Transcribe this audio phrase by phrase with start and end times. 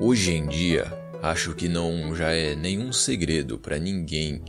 [0.00, 0.86] Hoje em dia,
[1.20, 4.40] acho que não já é nenhum segredo para ninguém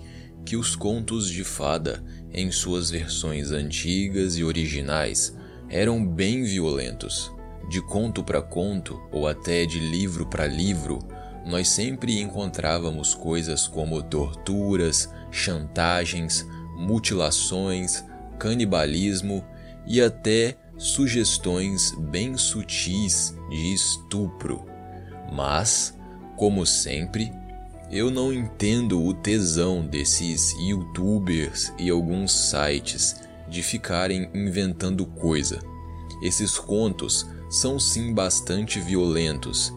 [0.46, 5.36] que os contos de fada, em suas versões antigas e originais,
[5.68, 7.32] eram bem violentos.
[7.68, 11.00] De conto para conto, ou até de livro para livro,
[11.48, 16.48] nós sempre encontrávamos coisas como torturas, chantagens,
[16.78, 18.06] mutilações,
[18.38, 19.44] canibalismo
[19.88, 24.79] e até sugestões bem sutis de estupro.
[25.32, 25.98] Mas,
[26.36, 27.32] como sempre,
[27.92, 33.16] eu não entendo o tesão desses youtubers e alguns sites
[33.48, 35.60] de ficarem inventando coisa.
[36.22, 39.74] Esses contos são sim bastante violentos,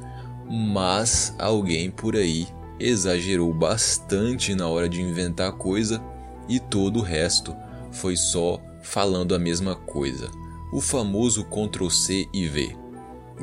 [0.49, 2.47] mas alguém por aí
[2.79, 6.03] exagerou bastante na hora de inventar coisa
[6.49, 7.55] e todo o resto
[7.91, 10.31] foi só falando a mesma coisa.
[10.73, 12.82] O famoso Ctrl C e V.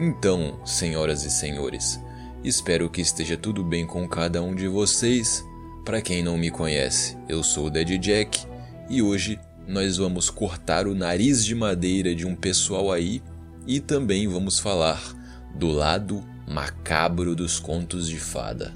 [0.02, 1.99] Então, senhoras e senhores,
[2.41, 5.44] espero que esteja tudo bem com cada um de vocês.
[5.83, 8.47] Para quem não me conhece, eu sou o Dead Jack
[8.89, 13.22] e hoje nós vamos cortar o nariz de madeira de um pessoal aí
[13.67, 15.14] e também vamos falar
[15.53, 18.73] do lado macabro dos contos de fada.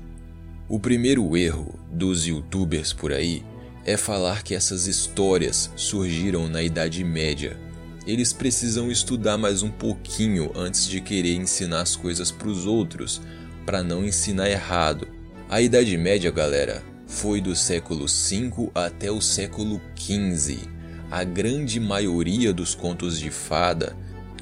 [0.68, 3.46] O primeiro erro dos youtubers por aí
[3.86, 7.58] é falar que essas histórias surgiram na Idade Média.
[8.06, 13.22] Eles precisam estudar mais um pouquinho antes de querer ensinar as coisas para os outros,
[13.66, 15.08] para não ensinar errado.
[15.50, 20.68] A Idade Média, galera, foi do século V até o século XV.
[21.10, 23.96] A grande maioria dos contos de fada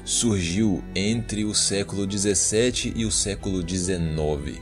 [0.04, 4.60] surgiu entre o século 17 e o século 19.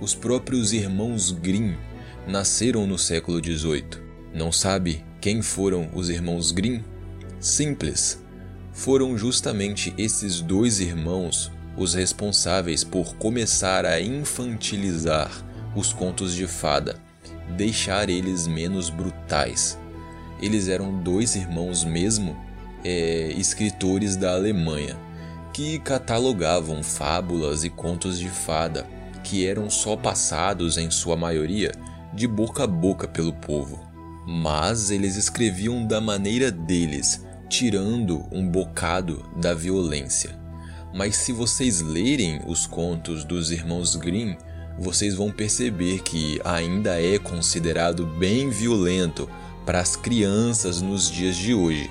[0.00, 1.74] Os próprios irmãos Grimm
[2.28, 4.00] nasceram no século 18.
[4.32, 6.82] Não sabe quem foram os irmãos Grimm?
[7.40, 8.25] Simples.
[8.76, 15.30] Foram justamente esses dois irmãos os responsáveis por começar a infantilizar
[15.74, 17.00] os contos de fada,
[17.56, 19.78] deixar eles menos brutais.
[20.42, 22.36] Eles eram dois irmãos mesmo
[22.84, 24.94] é, escritores da Alemanha
[25.54, 28.86] que catalogavam fábulas e contos de fada
[29.24, 31.72] que eram só passados, em sua maioria,
[32.12, 33.80] de boca a boca pelo povo.
[34.26, 40.38] Mas eles escreviam da maneira deles, tirando um bocado da violência.
[40.94, 44.36] Mas se vocês lerem os contos dos irmãos Grimm,
[44.78, 49.28] vocês vão perceber que ainda é considerado bem violento
[49.64, 51.90] para as crianças nos dias de hoje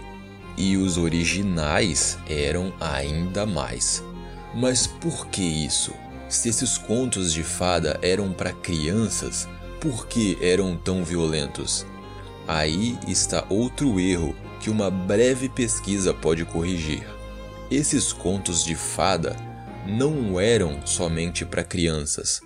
[0.58, 4.04] e os originais eram ainda mais.
[4.54, 5.94] Mas por que isso?
[6.30, 9.48] Se esses contos de fada eram para crianças,
[9.82, 11.86] por que eram tão violentos?
[12.48, 17.06] Aí está outro erro que uma breve pesquisa pode corrigir.
[17.70, 19.36] Esses contos de fada
[19.86, 22.42] não eram somente para crianças.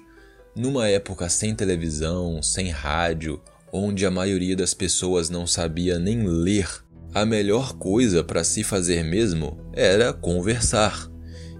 [0.54, 3.42] Numa época sem televisão, sem rádio,
[3.72, 6.68] onde a maioria das pessoas não sabia nem ler
[7.14, 11.10] a melhor coisa para se fazer mesmo era conversar.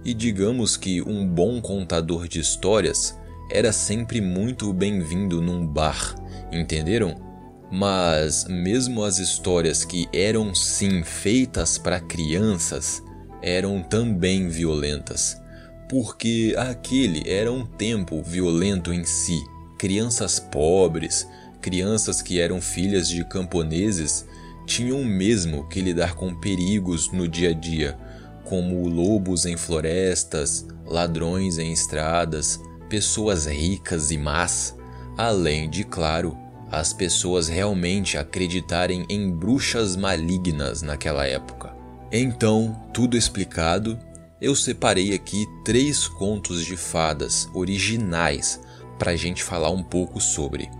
[0.04, 3.18] E digamos que um bom contador de histórias
[3.50, 6.14] era sempre muito bem-vindo num bar,
[6.52, 7.29] entenderam?
[7.70, 13.02] Mas mesmo as histórias que eram sim feitas para crianças
[13.42, 15.40] eram também violentas,
[15.88, 19.40] porque aquele era um tempo violento em si.
[19.78, 21.26] Crianças pobres,
[21.60, 24.26] crianças que eram filhas de camponeses
[24.66, 27.96] tinham mesmo que lidar com perigos no dia a dia,
[28.44, 34.76] como lobos em florestas, ladrões em estradas, pessoas ricas e más,
[35.16, 36.36] além de, claro,
[36.70, 41.74] as pessoas realmente acreditarem em bruxas malignas naquela época.
[42.12, 43.98] Então, tudo explicado,
[44.40, 48.60] eu separei aqui três contos de fadas originais
[48.98, 50.70] para a gente falar um pouco sobre.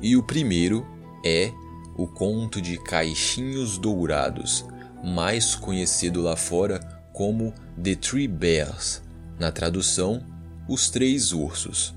[0.00, 0.86] E o primeiro
[1.24, 1.52] é
[1.96, 4.64] o conto de Caixinhos Dourados,
[5.04, 6.78] mais conhecido lá fora
[7.12, 9.02] como The Three Bears,
[9.38, 10.24] na tradução,
[10.68, 11.94] Os Três Ursos.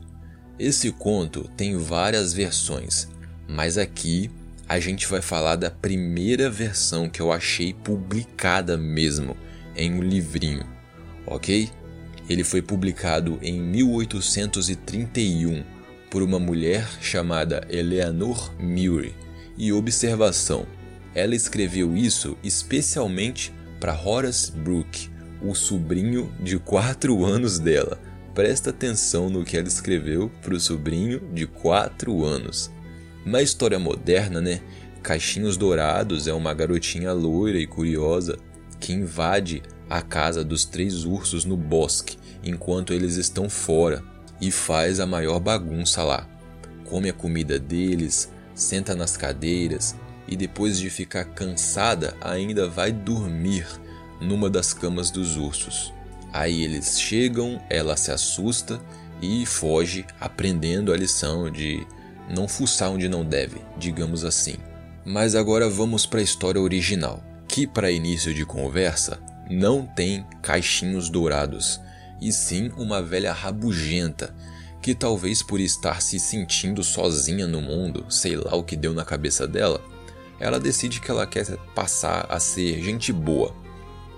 [0.59, 3.07] Esse conto tem várias versões,
[3.47, 4.31] mas aqui
[4.68, 9.38] a gente vai falar da primeira versão que eu achei publicada mesmo
[9.75, 10.65] em um livrinho,
[11.27, 11.69] ok?
[12.27, 15.63] Ele foi publicado em 1831
[16.09, 19.13] por uma mulher chamada Eleanor Murray
[19.57, 20.65] e observação.
[21.13, 25.09] Ela escreveu isso especialmente para Horace Brooke,
[25.42, 28.00] o sobrinho de 4 anos dela.
[28.33, 32.71] Presta atenção no que ela escreveu para o sobrinho de 4 anos.
[33.25, 34.62] Na história moderna, né?
[35.01, 38.38] Caixinhos Dourados é uma garotinha loira e curiosa
[38.80, 44.04] que invade a casa dos três ursos no bosque enquanto eles estão fora.
[44.42, 46.27] e faz a maior bagunça lá.
[46.83, 49.95] Come a comida deles, senta nas cadeiras
[50.28, 53.66] e depois de ficar cansada ainda vai dormir
[54.19, 55.94] numa das camas dos ursos.
[56.33, 58.80] Aí eles chegam, ela se assusta
[59.21, 61.88] e foge, aprendendo a lição de
[62.30, 64.56] não fuçar onde não deve, digamos assim.
[65.06, 69.19] Mas agora vamos para a história original, que para início de conversa
[69.50, 71.80] não tem caixinhos dourados,
[72.19, 74.33] e sim uma velha rabugenta
[74.81, 79.04] que talvez por estar se sentindo sozinha no mundo, sei lá o que deu na
[79.04, 79.81] cabeça dela,
[80.39, 83.51] ela decide que ela quer passar a ser gente boa.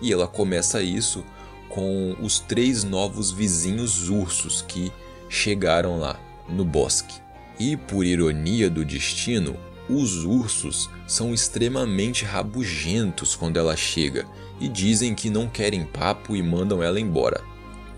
[0.02, 1.24] E ela começa isso
[1.70, 4.92] com os três novos vizinhos ursos que
[5.30, 6.20] chegaram lá
[6.50, 7.16] no bosque.
[7.60, 9.58] E por ironia do destino,
[9.90, 14.26] os ursos são extremamente rabugentos quando ela chega
[14.60, 17.42] e dizem que não querem papo e mandam ela embora.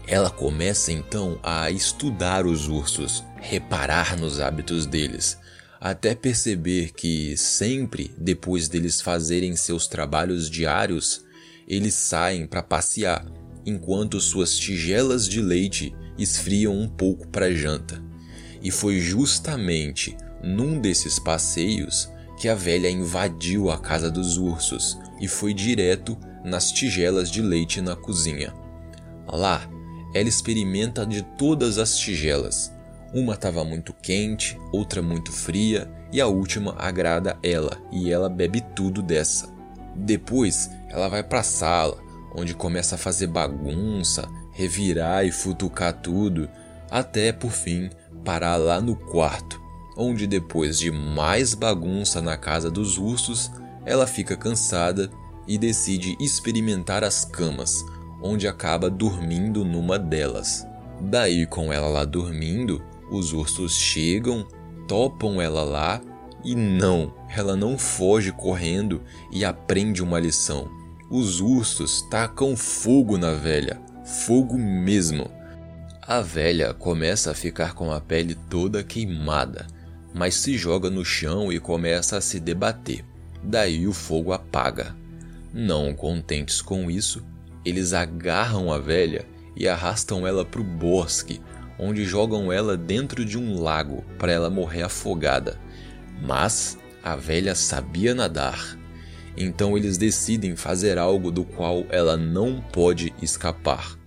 [0.07, 5.37] Ela começa então a estudar os ursos, reparar nos hábitos deles,
[5.79, 11.23] até perceber que sempre depois deles fazerem seus trabalhos diários,
[11.67, 13.25] eles saem para passear,
[13.65, 18.08] enquanto suas tigelas de leite esfriam um pouco para janta.
[18.61, 25.27] E foi justamente num desses passeios que a velha invadiu a casa dos ursos e
[25.27, 28.53] foi direto nas tigelas de leite na cozinha.
[29.27, 29.69] Lá,
[30.13, 32.73] ela experimenta de todas as tigelas.
[33.13, 38.61] Uma estava muito quente, outra muito fria e a última agrada ela e ela bebe
[38.75, 39.49] tudo dessa.
[39.95, 42.01] Depois ela vai para a sala,
[42.35, 46.49] onde começa a fazer bagunça, revirar e futucar tudo,
[46.89, 47.89] até por fim
[48.23, 49.61] parar lá no quarto,
[49.97, 53.51] onde depois de mais bagunça na casa dos ursos,
[53.85, 55.09] ela fica cansada
[55.47, 57.83] e decide experimentar as camas,
[58.21, 60.65] onde acaba dormindo numa delas.
[61.01, 64.45] Daí, com ela lá dormindo, os ursos chegam,
[64.87, 66.01] topam ela lá
[66.43, 69.01] e não, ela não foge correndo
[69.31, 70.69] e aprende uma lição.
[71.09, 75.29] Os ursos tacam fogo na velha, fogo mesmo.
[76.09, 79.67] A velha começa a ficar com a pele toda queimada,
[80.11, 83.05] mas se joga no chão e começa a se debater.
[83.43, 84.95] Daí o fogo apaga.
[85.53, 87.23] Não contentes com isso,
[87.63, 89.23] eles agarram a velha
[89.55, 91.39] e arrastam ela para o bosque,
[91.77, 95.59] onde jogam ela dentro de um lago para ela morrer afogada.
[96.23, 98.75] Mas a velha sabia nadar,
[99.37, 103.98] então eles decidem fazer algo do qual ela não pode escapar.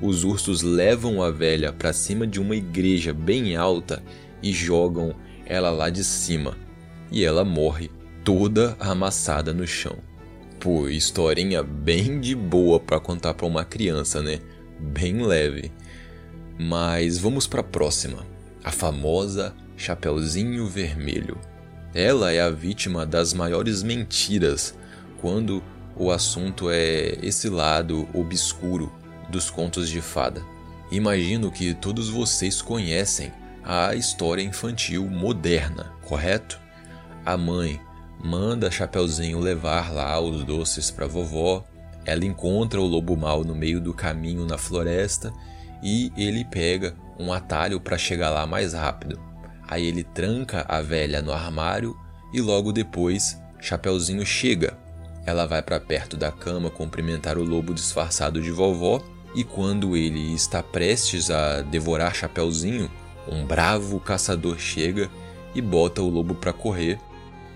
[0.00, 4.02] Os ursos levam a velha para cima de uma igreja bem alta
[4.42, 5.14] e jogam
[5.44, 6.56] ela lá de cima,
[7.10, 7.90] e ela morre
[8.24, 9.98] toda amassada no chão.
[10.58, 14.40] Pô, historinha bem de boa para contar para uma criança, né?
[14.78, 15.70] Bem leve.
[16.58, 18.26] Mas vamos para a próxima.
[18.62, 21.38] A famosa Chapeuzinho Vermelho.
[21.94, 24.74] Ela é a vítima das maiores mentiras
[25.20, 25.62] quando
[25.96, 28.92] o assunto é esse lado obscuro
[29.30, 30.42] dos contos de fada.
[30.90, 33.32] Imagino que todos vocês conhecem
[33.62, 36.60] a história infantil moderna, correto?
[37.24, 37.80] A mãe
[38.22, 41.64] manda Chapeuzinho levar lá os doces para vovó.
[42.04, 45.32] Ela encontra o lobo mau no meio do caminho na floresta
[45.82, 49.20] e ele pega um atalho para chegar lá mais rápido.
[49.68, 51.96] Aí ele tranca a velha no armário
[52.32, 54.76] e logo depois Chapeuzinho chega.
[55.24, 59.00] Ela vai para perto da cama cumprimentar o lobo disfarçado de vovó
[59.34, 62.90] e quando ele está prestes a devorar Chapeuzinho,
[63.28, 65.10] um bravo caçador chega
[65.54, 66.98] e bota o lobo para correr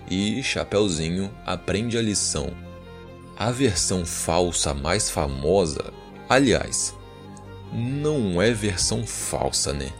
[0.09, 2.51] e Chapeuzinho aprende a lição.
[3.37, 5.93] A versão falsa mais famosa,
[6.29, 6.95] aliás,
[7.73, 9.91] não é versão falsa, né?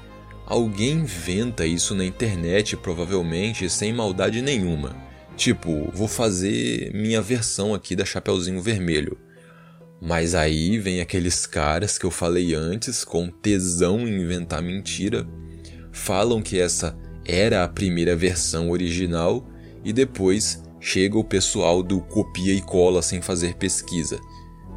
[0.46, 4.96] Alguém inventa isso na internet, provavelmente sem maldade nenhuma.
[5.36, 9.17] Tipo, vou fazer minha versão aqui da Chapeuzinho Vermelho.
[10.05, 15.27] Mas aí vem aqueles caras que eu falei antes, com tesão em inventar mentira,
[15.91, 16.95] falam que essa
[17.25, 19.50] era a primeira versão original
[19.83, 24.19] e depois chega o pessoal do copia e cola sem fazer pesquisa.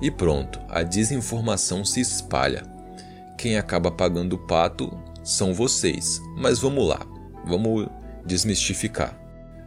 [0.00, 2.62] E pronto, a desinformação se espalha.
[3.36, 4.90] Quem acaba pagando o pato
[5.22, 6.22] são vocês.
[6.38, 7.06] Mas vamos lá,
[7.44, 7.86] vamos
[8.24, 9.20] desmistificar.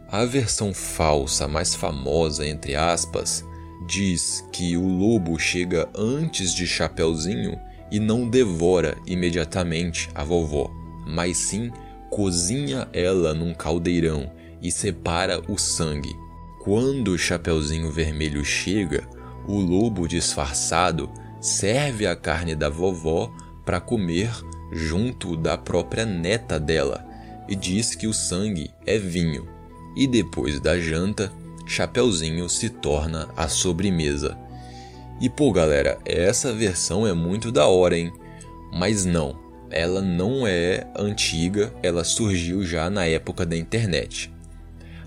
[0.08, 3.44] A versão falsa mais famosa, entre aspas,
[3.86, 7.58] diz que o lobo chega antes de Chapeuzinho
[7.90, 10.70] e não devora imediatamente a vovó,
[11.06, 11.70] mas sim
[12.10, 16.14] cozinha ela num caldeirão e separa o sangue.
[16.62, 19.06] Quando o Chapeuzinho Vermelho chega,
[19.46, 21.10] o lobo disfarçado
[21.40, 23.34] serve a carne da vovó
[23.64, 24.30] para comer
[24.72, 27.04] junto da própria neta dela,
[27.48, 29.46] e diz que o sangue é vinho.
[29.94, 31.30] E depois da janta,
[31.72, 34.36] Chapeuzinho se torna a sobremesa.
[35.18, 38.12] E pô, galera, essa versão é muito da hora, hein?
[38.70, 44.30] Mas não, ela não é antiga, ela surgiu já na época da internet.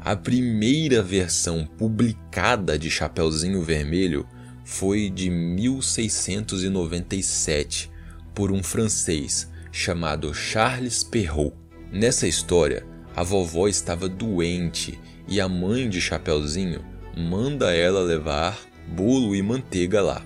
[0.02, 4.28] A primeira versão publicada de Chapeuzinho Vermelho
[4.64, 7.92] foi de 1697
[8.34, 11.54] por um francês chamado Charles Perrault.
[11.92, 12.84] Nessa história,
[13.16, 16.84] a vovó estava doente e a mãe de Chapeuzinho
[17.16, 20.22] manda ela levar bolo e manteiga lá.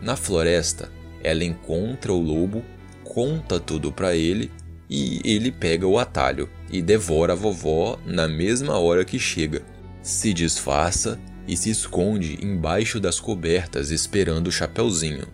[0.00, 0.90] Na floresta,
[1.22, 2.62] ela encontra o lobo,
[3.02, 4.50] conta tudo para ele
[4.88, 9.62] e ele pega o atalho e devora a vovó na mesma hora que chega.
[10.02, 15.26] Se disfarça e se esconde embaixo das cobertas esperando o Chapeuzinho.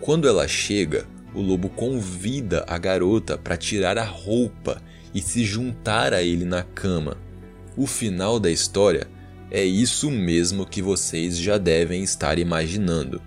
[0.00, 4.82] Quando ela chega, o lobo convida a garota para tirar a roupa
[5.14, 7.16] e se juntar a ele na cama.
[7.76, 9.06] O final da história
[9.50, 13.20] é isso mesmo que vocês já devem estar imaginando.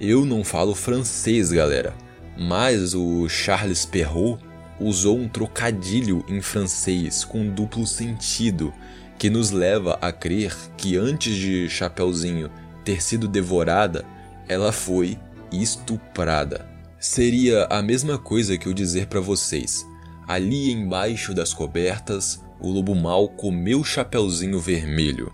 [0.00, 1.94] Eu não falo francês, galera,
[2.36, 4.42] mas o Charles Perrault
[4.80, 8.72] usou um trocadilho em francês com duplo sentido
[9.18, 12.50] que nos leva a crer que antes de Chapeuzinho
[12.84, 14.04] ter sido devorada,
[14.48, 15.18] ela foi
[15.52, 16.68] estuprada.
[16.98, 19.86] Seria a mesma coisa que eu dizer para vocês:
[20.26, 25.30] ali embaixo das cobertas, o lobo mau comeu Chapeuzinho Vermelho.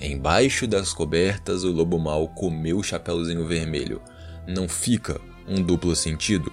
[0.00, 4.02] Embaixo das cobertas, o lobo mau comeu Chapeuzinho Vermelho.
[4.44, 6.52] Não fica um duplo sentido?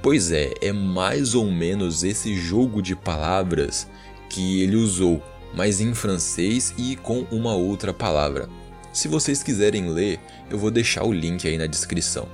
[0.00, 3.86] Pois é, é mais ou menos esse jogo de palavras
[4.30, 5.22] que ele usou,
[5.54, 8.48] mas em francês e com uma outra palavra.
[8.94, 10.18] Se vocês quiserem ler,
[10.48, 12.26] eu vou deixar o link aí na descrição.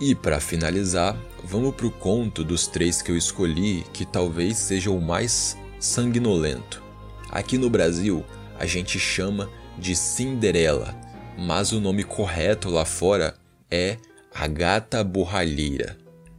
[0.00, 5.02] E para finalizar, vamos pro conto dos três que eu escolhi, que talvez seja o
[5.02, 6.82] mais sanguinolento.
[7.30, 8.24] Aqui no Brasil,
[8.58, 10.94] a gente chama de Cinderela,
[11.38, 13.34] mas o nome correto lá fora
[13.70, 13.96] é
[14.34, 15.96] A Gata Borralheira.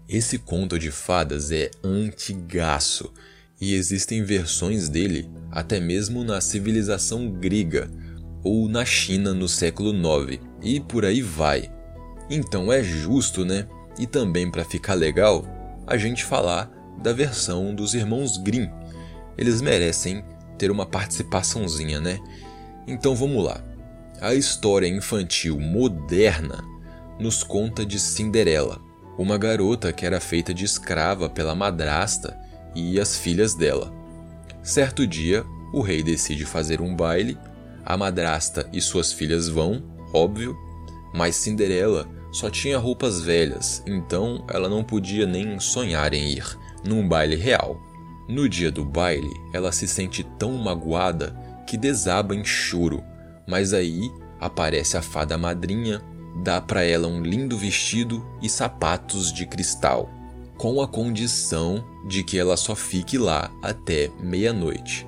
[0.07, 3.11] Esse conto de fadas é antigaço
[3.59, 7.89] e existem versões dele até mesmo na civilização grega
[8.43, 11.71] ou na China no século IX e por aí vai.
[12.29, 13.67] Então é justo, né?
[13.97, 15.45] E também para ficar legal,
[15.87, 16.71] a gente falar
[17.01, 18.69] da versão dos irmãos Grimm.
[19.37, 20.23] Eles merecem
[20.57, 22.19] ter uma participaçãozinha, né?
[22.87, 23.63] Então vamos lá.
[24.19, 26.63] A história infantil moderna
[27.19, 28.79] nos conta de Cinderela,
[29.17, 32.37] uma garota que era feita de escrava pela madrasta
[32.75, 33.93] e as filhas dela.
[34.61, 37.37] Certo dia, o rei decide fazer um baile,
[37.83, 39.83] a madrasta e suas filhas vão,
[40.13, 40.55] óbvio,
[41.13, 47.07] mas Cinderela só tinha roupas velhas, então ela não podia nem sonhar em ir num
[47.07, 47.81] baile real.
[48.31, 51.35] No dia do baile, ela se sente tão magoada
[51.67, 53.03] que desaba em choro,
[53.45, 54.09] mas aí
[54.39, 56.01] aparece a fada madrinha
[56.41, 60.09] dá para ela um lindo vestido e sapatos de cristal,
[60.57, 65.05] com a condição de que ela só fique lá até meia-noite.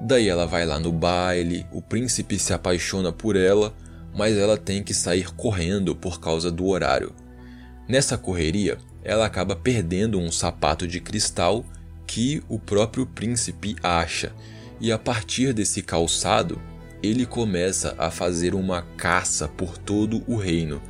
[0.00, 3.72] Daí ela vai lá no baile, o príncipe se apaixona por ela,
[4.12, 7.14] mas ela tem que sair correndo por causa do horário.
[7.88, 11.64] Nessa correria, ela acaba perdendo um sapato de cristal
[12.06, 14.32] que o próprio príncipe acha,
[14.80, 16.60] e a partir desse calçado,
[17.02, 20.80] ele começa a fazer uma caça por todo o reino,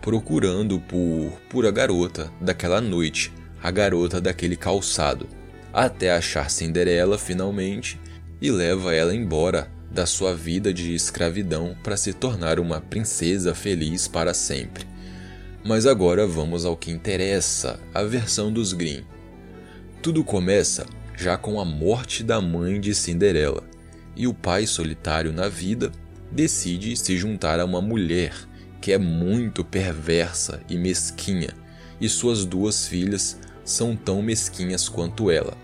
[0.00, 5.28] procurando por, por a garota daquela noite, a garota daquele calçado,
[5.72, 8.00] até achar Cinderela finalmente
[8.40, 14.08] e leva ela embora da sua vida de escravidão para se tornar uma princesa feliz
[14.08, 14.86] para sempre.
[15.64, 19.04] Mas agora vamos ao que interessa, a versão dos Grimm.
[20.02, 20.84] Tudo começa
[21.16, 23.62] já com a morte da mãe de Cinderela
[24.16, 25.92] e o pai solitário na vida
[26.28, 28.34] decide se juntar a uma mulher
[28.80, 31.50] que é muito perversa e mesquinha,
[32.00, 35.56] e suas duas filhas são tão mesquinhas quanto ela.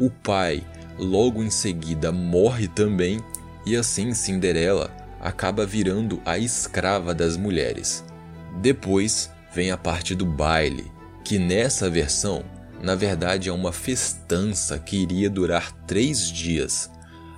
[0.00, 0.66] O pai,
[0.98, 3.20] logo em seguida, morre também,
[3.64, 4.90] e assim Cinderela
[5.20, 8.04] acaba virando a escrava das mulheres.
[8.60, 10.90] Depois vem a parte do baile,
[11.24, 12.44] que nessa versão,
[12.82, 16.90] na verdade, é uma festança que iria durar três dias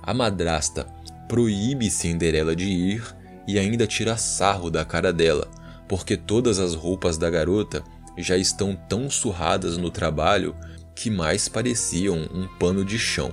[0.09, 0.87] a madrasta
[1.27, 3.03] proíbe Cinderela de ir
[3.47, 5.47] e ainda tira sarro da cara dela,
[5.87, 7.83] porque todas as roupas da garota
[8.17, 10.55] já estão tão surradas no trabalho
[10.95, 13.31] que mais pareciam um pano de chão.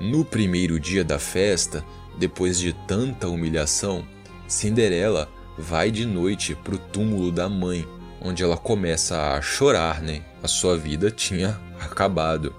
[0.00, 1.84] No primeiro dia da festa,
[2.18, 4.02] depois de tanta humilhação,
[4.48, 7.86] Cinderela vai de noite para o túmulo da mãe,
[8.18, 10.22] onde ela começa a chorar, né?
[10.44, 12.54] A sua vida tinha acabado.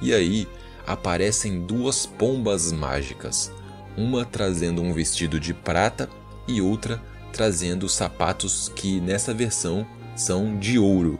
[0.00, 0.46] E aí
[0.86, 3.52] aparecem duas pombas mágicas,
[3.96, 6.08] uma trazendo um vestido de prata
[6.46, 11.18] e outra trazendo sapatos que nessa versão são de ouro.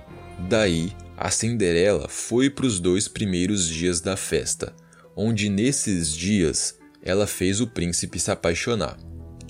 [0.49, 4.73] Daí, a Cinderela foi para os dois primeiros dias da festa,
[5.17, 8.97] onde nesses dias ela fez o príncipe se apaixonar.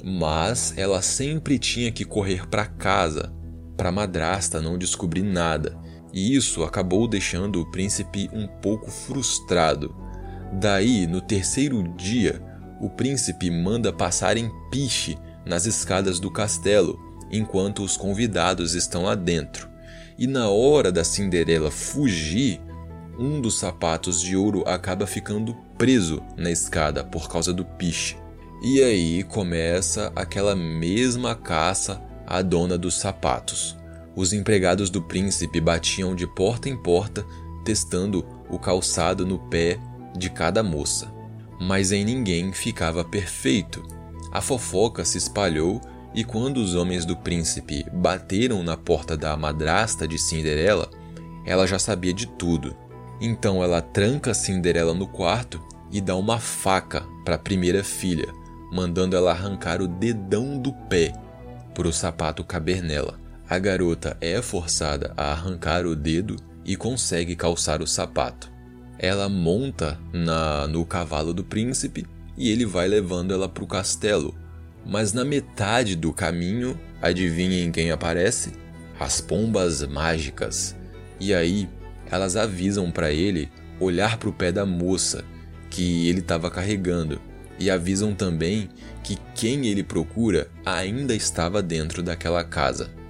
[0.02, 3.30] Mas ela sempre tinha que correr para casa,
[3.76, 5.84] para madrasta não descobrir nada,
[6.14, 9.92] e isso acabou deixando o príncipe um pouco frustrado.
[10.52, 12.40] Daí, no terceiro dia,
[12.80, 16.97] o príncipe manda passar em piche nas escadas do castelo,
[17.33, 19.68] enquanto os convidados estão lá dentro.
[20.16, 22.61] E na hora da Cinderela fugir,
[23.18, 28.16] um dos sapatos de ouro acaba ficando preso na escada por causa do piche.
[28.62, 33.76] E aí começa aquela mesma caça à dona dos sapatos.
[34.16, 37.26] Os empregados do príncipe batiam de porta em porta,
[37.64, 39.78] testando o calçado no pé
[40.16, 41.12] de cada moça.
[41.61, 43.83] Mas em ninguém ficava perfeito.
[44.30, 45.80] A fofoca se espalhou
[46.14, 50.88] e quando os homens do príncipe bateram na porta da madrasta de Cinderela,
[51.44, 52.76] ela já sabia de tudo.
[53.21, 58.33] Então ela tranca Cinderela no quarto e dá uma faca para a primeira filha,
[58.73, 61.12] mandando ela arrancar o dedão do pé
[61.75, 63.24] para o sapato caber nela.
[63.54, 66.34] A garota é forçada a arrancar o dedo
[66.64, 68.50] e consegue calçar o sapato.
[68.99, 72.04] Ela monta na no cavalo do príncipe
[72.37, 74.34] e ele vai levando ela para o castelo,
[74.84, 78.54] mas na metade do caminho, adivinhem quem aparece?
[78.99, 80.75] As pombas mágicas.
[81.20, 81.68] E aí,
[82.11, 85.25] elas avisam para ele olhar para o pé da moça
[85.70, 87.20] que ele estava carregando
[87.56, 88.68] e avisam também
[89.04, 93.03] que quem ele procura ainda estava dentro daquela casa.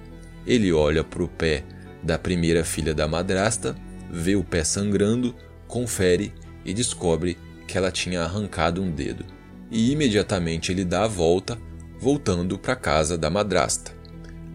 [0.45, 1.63] Ele olha para o pé
[2.03, 3.75] da primeira filha da madrasta,
[4.11, 5.35] vê o pé sangrando,
[5.67, 6.33] confere
[6.63, 7.37] e descobre
[7.67, 9.25] que ela tinha arrancado um dedo
[9.71, 11.57] e imediatamente ele dá a volta,
[11.99, 13.91] voltando para a casa da madrasta.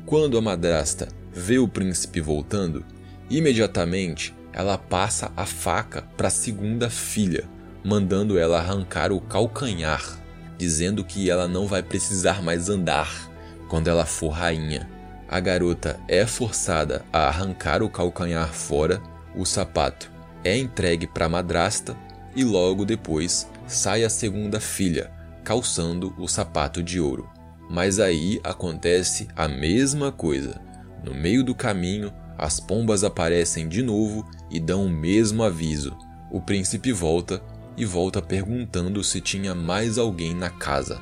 [0.06, 2.84] Quando a madrasta vê o príncipe voltando,
[3.28, 7.44] imediatamente ela passa a faca para a segunda filha,
[7.84, 10.18] mandando ela arrancar o calcanhar,
[10.58, 13.30] dizendo que ela não vai precisar mais andar
[13.68, 14.88] quando ela for rainha.
[15.32, 19.00] A garota é forçada a arrancar o calcanhar fora,
[19.32, 20.10] o sapato
[20.42, 21.96] é entregue para a madrasta
[22.34, 25.08] e logo depois sai a segunda filha,
[25.44, 27.30] calçando o sapato de ouro.
[27.70, 30.60] Mas aí acontece a mesma coisa.
[31.04, 35.96] No meio do caminho, as pombas aparecem de novo e dão o mesmo aviso.
[36.28, 37.40] O príncipe volta
[37.76, 41.00] e volta perguntando se tinha mais alguém na casa.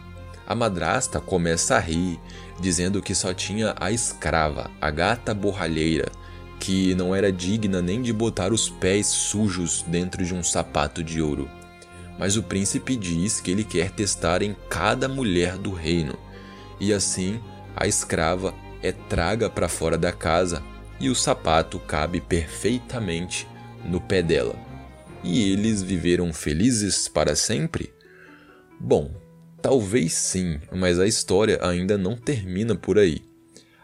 [0.49, 2.19] A madrasta começa a rir,
[2.59, 6.11] dizendo que só tinha a escrava, a gata borralheira,
[6.59, 11.21] que não era digna nem de botar os pés sujos dentro de um sapato de
[11.21, 11.51] ouro.
[12.19, 16.19] Mas o príncipe diz que ele quer testar em cada mulher do reino,
[16.81, 17.39] e assim
[17.77, 20.63] a escrava é traga para fora da casa
[20.99, 23.47] e o sapato cabe perfeitamente
[23.85, 24.57] no pé dela.
[25.23, 27.93] E eles viveram felizes para sempre?
[28.81, 29.28] Bom,
[29.61, 33.23] talvez sim, mas a história ainda não termina por aí.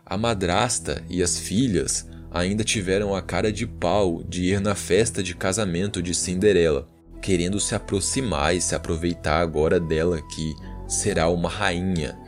[0.06, 5.22] A madrasta e as filhas ainda tiveram a cara de pau de ir na festa
[5.22, 6.86] de casamento de Cinderela,
[7.22, 10.54] querendo se aproximar e se aproveitar agora dela que
[10.86, 12.18] será uma rainha.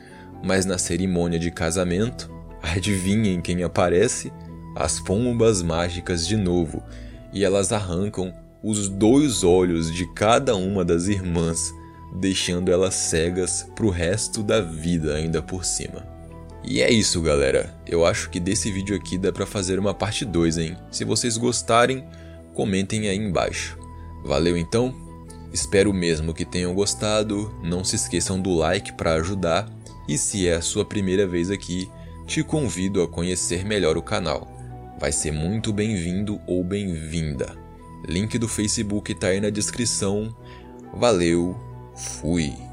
[0.42, 2.30] Mas na cerimônia de casamento,
[2.62, 4.32] adivinhem quem aparece?
[4.74, 6.82] As pombas mágicas de novo,
[7.32, 8.32] e elas arrancam
[8.62, 11.72] os dois olhos de cada uma das irmãs,
[12.12, 16.06] deixando elas cegas pro resto da vida ainda por cima.
[16.64, 17.72] E é isso, galera.
[17.86, 20.76] Eu acho que desse vídeo aqui dá para fazer uma parte 2, hein?
[20.90, 22.04] Se vocês gostarem,
[22.54, 23.78] comentem aí embaixo.
[24.24, 24.92] Valeu então?
[25.52, 27.54] Espero mesmo que tenham gostado.
[27.62, 29.70] Não se esqueçam do like para ajudar.
[30.08, 31.88] E se é a sua primeira vez aqui,
[32.26, 34.48] te convido a conhecer melhor o canal.
[34.98, 37.56] Vai ser muito bem-vindo ou bem-vinda.
[38.08, 40.34] Link do Facebook tá aí na descrição.
[40.92, 41.56] Valeu,
[41.96, 42.65] fui!